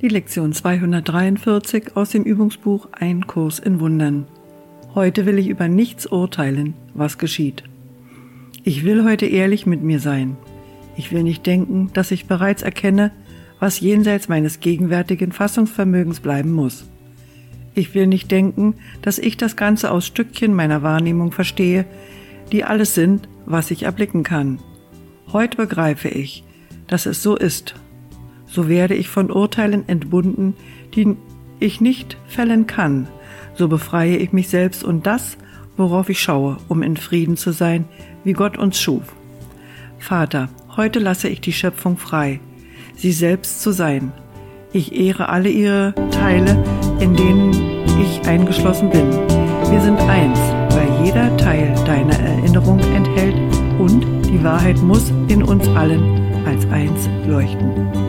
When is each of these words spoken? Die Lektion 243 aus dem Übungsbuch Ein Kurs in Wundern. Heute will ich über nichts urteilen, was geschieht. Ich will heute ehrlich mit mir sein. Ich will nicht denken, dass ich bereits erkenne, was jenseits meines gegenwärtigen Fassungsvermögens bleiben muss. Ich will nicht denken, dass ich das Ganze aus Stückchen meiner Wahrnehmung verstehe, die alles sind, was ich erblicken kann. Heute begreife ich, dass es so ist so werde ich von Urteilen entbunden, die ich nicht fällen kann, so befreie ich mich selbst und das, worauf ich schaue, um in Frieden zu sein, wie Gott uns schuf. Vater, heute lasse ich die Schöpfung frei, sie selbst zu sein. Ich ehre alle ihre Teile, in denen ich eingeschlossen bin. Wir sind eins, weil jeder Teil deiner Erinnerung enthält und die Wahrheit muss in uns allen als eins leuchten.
Die 0.00 0.08
Lektion 0.08 0.52
243 0.52 1.96
aus 1.96 2.10
dem 2.10 2.24
Übungsbuch 2.24 2.88
Ein 2.92 3.26
Kurs 3.26 3.58
in 3.58 3.80
Wundern. 3.80 4.26
Heute 4.94 5.24
will 5.24 5.38
ich 5.38 5.48
über 5.48 5.66
nichts 5.66 6.06
urteilen, 6.06 6.74
was 6.92 7.16
geschieht. 7.16 7.64
Ich 8.64 8.84
will 8.84 9.04
heute 9.04 9.26
ehrlich 9.26 9.66
mit 9.66 9.82
mir 9.82 10.00
sein. 10.00 10.36
Ich 10.96 11.10
will 11.10 11.22
nicht 11.22 11.46
denken, 11.46 11.90
dass 11.94 12.10
ich 12.10 12.26
bereits 12.26 12.62
erkenne, 12.62 13.12
was 13.60 13.80
jenseits 13.80 14.28
meines 14.28 14.60
gegenwärtigen 14.60 15.32
Fassungsvermögens 15.32 16.20
bleiben 16.20 16.52
muss. 16.52 16.84
Ich 17.74 17.94
will 17.94 18.06
nicht 18.06 18.30
denken, 18.30 18.74
dass 19.02 19.18
ich 19.18 19.36
das 19.36 19.56
Ganze 19.56 19.90
aus 19.90 20.06
Stückchen 20.06 20.54
meiner 20.54 20.82
Wahrnehmung 20.82 21.32
verstehe, 21.32 21.86
die 22.52 22.64
alles 22.64 22.94
sind, 22.94 23.28
was 23.46 23.70
ich 23.70 23.84
erblicken 23.84 24.22
kann. 24.22 24.58
Heute 25.32 25.56
begreife 25.56 26.08
ich, 26.08 26.44
dass 26.86 27.06
es 27.06 27.22
so 27.22 27.36
ist 27.36 27.74
so 28.54 28.68
werde 28.68 28.94
ich 28.94 29.08
von 29.08 29.32
Urteilen 29.32 29.88
entbunden, 29.88 30.54
die 30.94 31.16
ich 31.58 31.80
nicht 31.80 32.16
fällen 32.28 32.68
kann, 32.68 33.08
so 33.54 33.66
befreie 33.66 34.16
ich 34.16 34.32
mich 34.32 34.48
selbst 34.48 34.84
und 34.84 35.06
das, 35.06 35.36
worauf 35.76 36.08
ich 36.08 36.20
schaue, 36.20 36.58
um 36.68 36.82
in 36.82 36.96
Frieden 36.96 37.36
zu 37.36 37.52
sein, 37.52 37.86
wie 38.22 38.32
Gott 38.32 38.56
uns 38.56 38.80
schuf. 38.80 39.02
Vater, 39.98 40.48
heute 40.76 41.00
lasse 41.00 41.28
ich 41.28 41.40
die 41.40 41.52
Schöpfung 41.52 41.96
frei, 41.96 42.38
sie 42.94 43.10
selbst 43.10 43.60
zu 43.60 43.72
sein. 43.72 44.12
Ich 44.72 44.94
ehre 44.94 45.30
alle 45.30 45.48
ihre 45.48 45.92
Teile, 46.12 46.62
in 47.00 47.16
denen 47.16 47.50
ich 48.00 48.24
eingeschlossen 48.28 48.88
bin. 48.88 49.10
Wir 49.70 49.80
sind 49.80 49.98
eins, 49.98 50.38
weil 50.70 51.04
jeder 51.04 51.36
Teil 51.38 51.74
deiner 51.86 52.18
Erinnerung 52.20 52.78
enthält 52.78 53.34
und 53.80 54.04
die 54.28 54.44
Wahrheit 54.44 54.78
muss 54.78 55.10
in 55.26 55.42
uns 55.42 55.66
allen 55.68 56.46
als 56.46 56.64
eins 56.66 57.08
leuchten. 57.26 58.04